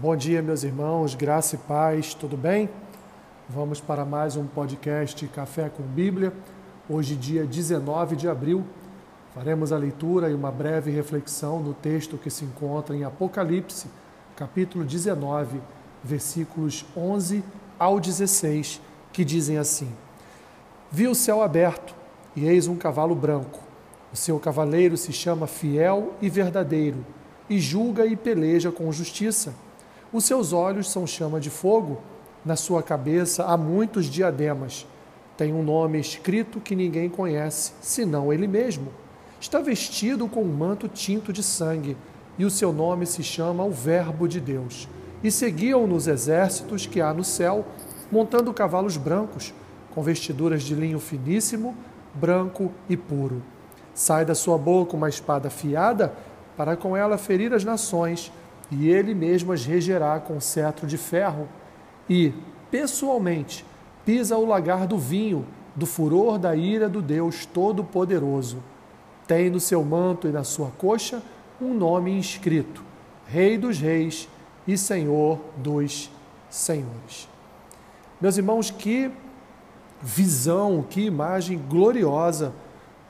[0.00, 2.70] Bom dia, meus irmãos, graça e paz, tudo bem?
[3.48, 6.32] Vamos para mais um podcast Café com Bíblia.
[6.88, 8.64] Hoje, dia 19 de abril,
[9.34, 13.88] faremos a leitura e uma breve reflexão no texto que se encontra em Apocalipse,
[14.36, 15.60] capítulo 19,
[16.04, 17.42] versículos 11
[17.76, 18.80] ao 16,
[19.12, 19.90] que dizem assim:
[20.92, 21.92] Vi o céu aberto
[22.36, 23.58] e eis um cavalo branco.
[24.12, 27.04] O seu cavaleiro se chama Fiel e Verdadeiro
[27.50, 29.52] e julga e peleja com justiça.
[30.10, 32.00] Os seus olhos são chama de fogo,
[32.42, 34.86] na sua cabeça há muitos diademas.
[35.36, 38.88] Tem um nome escrito que ninguém conhece, senão ele mesmo.
[39.38, 41.94] Está vestido com um manto tinto de sangue,
[42.38, 44.88] e o seu nome se chama o Verbo de Deus.
[45.22, 47.66] E seguiam nos exércitos que há no céu,
[48.10, 49.52] montando cavalos brancos,
[49.94, 51.76] com vestiduras de linho finíssimo,
[52.14, 53.42] branco e puro.
[53.92, 56.14] Sai da sua boca uma espada afiada,
[56.56, 58.32] para com ela ferir as nações
[58.70, 61.48] e ele mesmo as regerá com cetro de ferro,
[62.08, 62.32] e,
[62.70, 63.64] pessoalmente,
[64.04, 68.62] pisa o lagar do vinho, do furor da ira do Deus Todo-Poderoso.
[69.26, 71.22] Tem no seu manto e na sua coxa
[71.60, 72.82] um nome inscrito:
[73.26, 74.28] Rei dos Reis
[74.66, 76.10] e Senhor dos
[76.48, 77.28] Senhores.
[78.20, 79.10] Meus irmãos, que
[80.00, 82.52] visão, que imagem gloriosa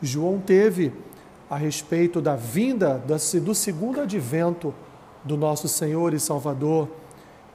[0.01, 0.93] João teve
[1.51, 3.03] a respeito da vinda
[3.43, 4.75] do segundo advento
[5.29, 6.89] do nosso Senhor e Salvador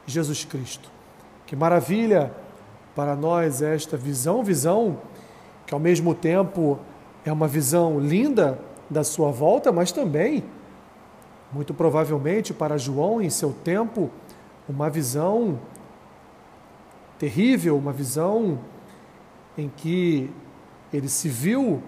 [0.06, 0.92] Jesus Cristo.
[1.48, 2.32] Que maravilha
[2.96, 5.00] para nós esta visão, visão
[5.66, 6.78] que ao mesmo tempo
[7.26, 10.44] é uma visão linda da sua volta, mas também,
[11.52, 14.12] muito provavelmente para João em seu tempo,
[14.70, 15.60] uma visão
[17.18, 18.60] terrível, uma visão
[19.58, 20.30] em que
[20.92, 21.82] ele se viu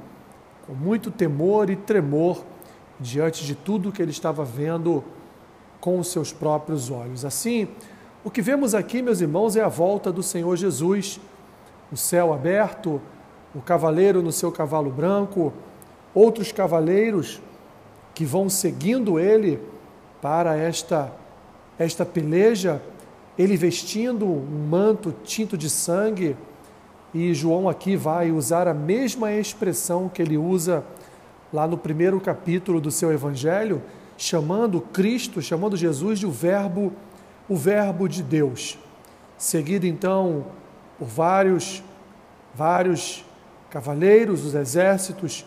[0.66, 2.44] com muito temor e tremor
[3.00, 5.04] diante de tudo que ele estava vendo
[5.86, 7.24] com os seus próprios olhos.
[7.24, 7.68] Assim,
[8.24, 11.20] o que vemos aqui, meus irmãos, é a volta do Senhor Jesus,
[11.92, 13.00] o céu aberto,
[13.54, 15.54] o cavaleiro no seu cavalo branco,
[16.12, 17.40] outros cavaleiros
[18.16, 19.62] que vão seguindo ele
[20.20, 21.14] para esta
[21.78, 22.82] esta peleja,
[23.38, 26.36] ele vestindo um manto tinto de sangue,
[27.14, 30.84] e João aqui vai usar a mesma expressão que ele usa
[31.54, 33.84] lá no primeiro capítulo do seu evangelho,
[34.18, 36.94] chamando Cristo, chamando Jesus de o verbo,
[37.48, 38.78] o verbo de Deus.
[39.38, 40.46] Seguido então
[40.98, 41.84] por vários
[42.54, 43.26] vários
[43.70, 45.46] cavaleiros dos exércitos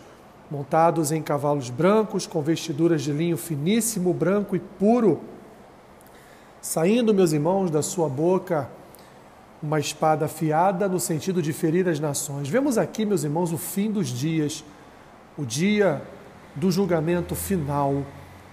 [0.51, 5.21] montados em cavalos brancos com vestiduras de linho finíssimo, branco e puro,
[6.61, 8.69] saindo, meus irmãos, da sua boca
[9.63, 12.49] uma espada afiada no sentido de ferir as nações.
[12.49, 14.65] Vemos aqui, meus irmãos, o fim dos dias,
[15.37, 16.03] o dia
[16.55, 18.05] do julgamento final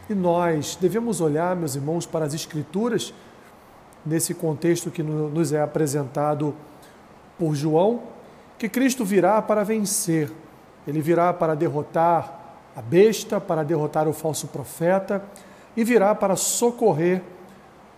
[0.10, 3.14] e nós devemos olhar, meus irmãos, para as Escrituras,
[4.06, 6.54] nesse contexto que nos é apresentado
[7.40, 8.04] por João,
[8.58, 10.32] que Cristo virá para vencer,
[10.88, 12.44] ele virá para derrotar
[12.76, 15.24] a besta, para derrotar o falso profeta
[15.76, 17.22] e virá para socorrer,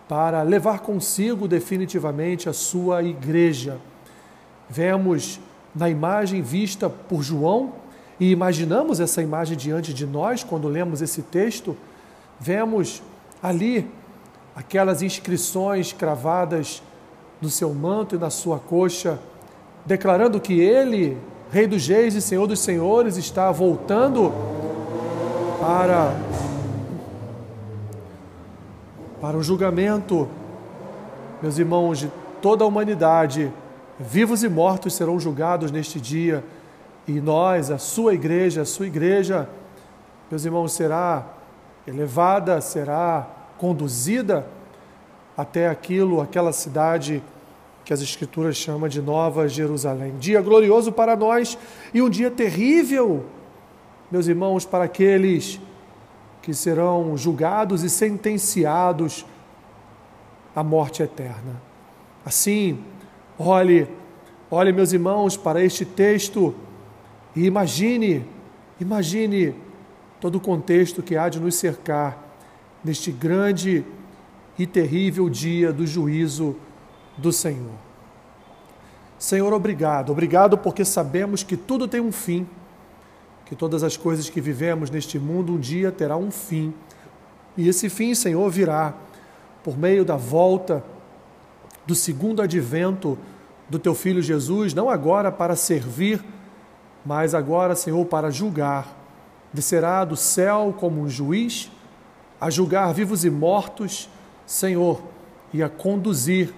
[0.08, 3.78] para levar consigo definitivamente a sua igreja.
[4.68, 5.38] Vemos
[5.74, 7.74] na imagem vista por João
[8.18, 11.76] e imaginamos essa imagem diante de nós quando lemos esse texto
[12.40, 13.02] Vemos
[13.42, 13.90] ali
[14.54, 16.82] aquelas inscrições cravadas
[17.40, 19.18] no seu manto e na sua coxa,
[19.86, 21.16] declarando que ele,
[21.50, 24.32] Rei dos Reis e Senhor dos Senhores, está voltando
[25.60, 26.14] para
[29.20, 30.28] para o julgamento.
[31.42, 32.10] Meus irmãos, de
[32.40, 33.52] toda a humanidade,
[33.98, 36.44] vivos e mortos serão julgados neste dia,
[37.06, 39.48] e nós, a sua igreja, a sua igreja,
[40.30, 41.26] meus irmãos, será
[41.88, 43.26] elevada, será
[43.56, 44.46] conduzida
[45.36, 47.22] até aquilo, aquela cidade
[47.84, 50.14] que as Escrituras chamam de Nova Jerusalém.
[50.18, 51.56] Dia glorioso para nós
[51.94, 53.24] e um dia terrível,
[54.10, 55.60] meus irmãos, para aqueles
[56.42, 59.24] que serão julgados e sentenciados
[60.54, 61.60] à morte eterna.
[62.24, 62.78] Assim,
[63.38, 63.88] olhe,
[64.50, 66.54] olhe, meus irmãos, para este texto
[67.34, 68.26] e imagine,
[68.80, 69.54] imagine
[70.20, 72.26] todo o contexto que há de nos cercar
[72.82, 73.84] neste grande
[74.58, 76.56] e terrível dia do juízo
[77.16, 77.74] do Senhor.
[79.18, 80.10] Senhor, obrigado.
[80.10, 82.46] Obrigado porque sabemos que tudo tem um fim,
[83.44, 86.72] que todas as coisas que vivemos neste mundo um dia terá um fim.
[87.56, 88.94] E esse fim, Senhor, virá
[89.62, 90.84] por meio da volta
[91.86, 93.18] do segundo advento
[93.68, 96.24] do teu filho Jesus, não agora para servir,
[97.04, 98.97] mas agora, Senhor, para julgar
[99.52, 101.70] descerá do céu como um juiz
[102.40, 104.08] a julgar vivos e mortos.
[104.46, 105.02] Senhor,
[105.52, 106.54] e a conduzir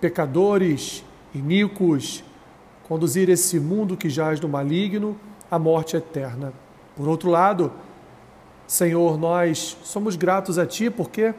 [0.00, 1.04] pecadores,
[1.34, 2.24] iníquos,
[2.88, 5.16] conduzir esse mundo que jaz no maligno
[5.50, 6.52] à morte eterna.
[6.96, 7.72] Por outro lado,
[8.66, 11.34] Senhor, nós somos gratos a Ti porque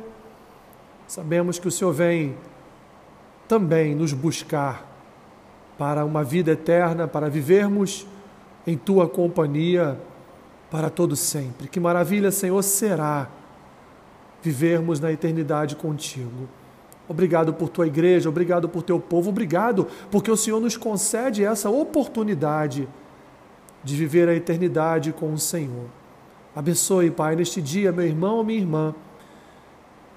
[1.08, 2.36] sabemos que o Senhor vem
[3.48, 4.86] também nos buscar
[5.78, 8.06] para uma vida eterna, para vivermos
[8.66, 10.00] em Tua companhia
[10.70, 11.68] para todo sempre.
[11.68, 13.30] Que maravilha, Senhor, será
[14.42, 16.48] vivermos na eternidade contigo.
[17.08, 21.70] Obrigado por tua igreja, obrigado por teu povo, obrigado porque o Senhor nos concede essa
[21.70, 22.88] oportunidade
[23.84, 25.86] de viver a eternidade com o Senhor.
[26.56, 28.96] Abençoe, Pai, neste dia, meu irmão, minha irmã.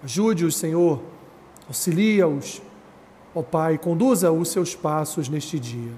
[0.03, 1.03] Ajude-os, Senhor,
[1.67, 2.62] auxilia-os,
[3.35, 5.93] ó Pai, conduza os seus passos neste dia.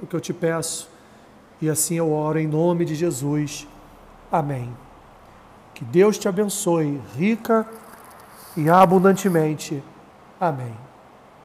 [0.00, 0.88] O que eu te peço,
[1.60, 3.66] e assim eu oro em nome de Jesus.
[4.30, 4.72] Amém.
[5.74, 7.66] Que Deus te abençoe rica
[8.56, 9.82] e abundantemente.
[10.40, 10.74] Amém.